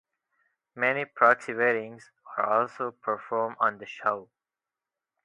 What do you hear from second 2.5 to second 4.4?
also performed on the show.